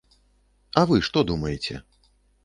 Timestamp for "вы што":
0.91-1.23